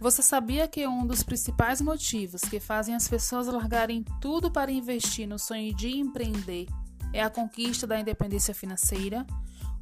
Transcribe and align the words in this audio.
Você 0.00 0.22
sabia 0.22 0.66
que 0.66 0.86
um 0.86 1.06
dos 1.06 1.22
principais 1.22 1.78
motivos 1.78 2.40
que 2.40 2.58
fazem 2.58 2.94
as 2.94 3.06
pessoas 3.06 3.46
largarem 3.46 4.02
tudo 4.18 4.50
para 4.50 4.72
investir 4.72 5.28
no 5.28 5.38
sonho 5.38 5.74
de 5.74 5.90
empreender 5.90 6.66
é 7.12 7.22
a 7.22 7.28
conquista 7.28 7.86
da 7.86 8.00
independência 8.00 8.54
financeira? 8.54 9.26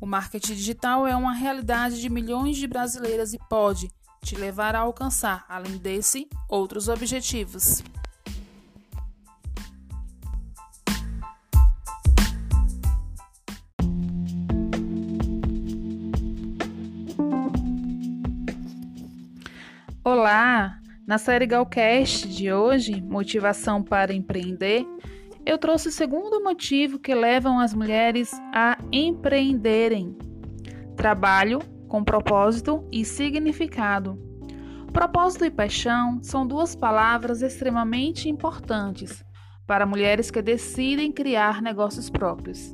O 0.01 0.07
marketing 0.07 0.55
digital 0.55 1.07
é 1.07 1.15
uma 1.15 1.33
realidade 1.33 2.01
de 2.01 2.09
milhões 2.09 2.57
de 2.57 2.67
brasileiras 2.67 3.33
e 3.33 3.39
pode 3.49 3.93
te 4.21 4.35
levar 4.35 4.75
a 4.75 4.81
alcançar, 4.81 5.47
além 5.49 5.79
desse, 5.79 6.29
outros 6.49 6.89
objetivos. 6.89 7.81
Olá! 20.05 20.79
Na 21.07 21.19
série 21.19 21.45
Galcast 21.45 22.29
de 22.29 22.53
hoje, 22.53 23.03
Motivação 23.03 23.83
para 23.83 24.15
Empreender, 24.15 24.87
eu 25.45 25.59
trouxe 25.59 25.89
o 25.89 25.93
segundo 25.93 26.43
motivo 26.43 26.99
que 26.99 27.15
levam 27.15 27.59
as 27.59 27.75
mulheres 27.75 28.33
a 28.55 28.79
empreenderem: 28.93 30.17
trabalho 30.97 31.59
com 31.89 32.05
propósito 32.05 32.87
e 32.93 33.05
significado. 33.05 34.17
Propósito 34.93 35.45
e 35.45 35.51
paixão 35.51 36.23
são 36.23 36.47
duas 36.47 36.77
palavras 36.77 37.43
extremamente 37.43 38.29
importantes 38.29 39.25
para 39.67 39.85
mulheres 39.85 40.31
que 40.31 40.41
decidem 40.41 41.13
criar 41.13 41.61
negócios 41.61 42.09
próprios. 42.09 42.73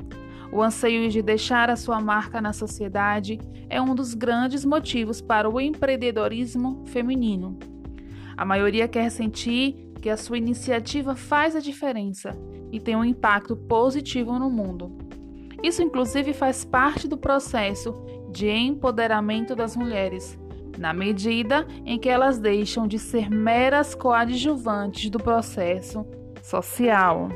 O 0.54 0.62
anseio 0.62 1.10
de 1.10 1.20
deixar 1.20 1.68
a 1.68 1.74
sua 1.74 2.00
marca 2.00 2.40
na 2.40 2.52
sociedade 2.52 3.40
é 3.68 3.82
um 3.82 3.92
dos 3.92 4.14
grandes 4.14 4.64
motivos 4.64 5.20
para 5.20 5.50
o 5.50 5.60
empreendedorismo 5.60 6.84
feminino. 6.86 7.58
A 8.36 8.44
maioria 8.44 8.86
quer 8.86 9.10
sentir 9.10 9.90
que 10.00 10.08
a 10.08 10.16
sua 10.16 10.38
iniciativa 10.38 11.16
faz 11.16 11.56
a 11.56 11.60
diferença 11.60 12.38
e 12.70 12.78
tem 12.78 12.94
um 12.94 13.04
impacto 13.04 13.56
positivo 13.56 14.38
no 14.38 14.48
mundo. 14.48 14.96
Isso, 15.60 15.82
inclusive, 15.82 16.32
faz 16.32 16.64
parte 16.64 17.08
do 17.08 17.16
processo 17.16 17.92
de 18.30 18.48
empoderamento 18.48 19.56
das 19.56 19.76
mulheres, 19.76 20.38
na 20.78 20.92
medida 20.92 21.66
em 21.84 21.98
que 21.98 22.08
elas 22.08 22.38
deixam 22.38 22.86
de 22.86 23.00
ser 23.00 23.28
meras 23.28 23.92
coadjuvantes 23.92 25.10
do 25.10 25.18
processo 25.18 26.06
social. 26.44 27.28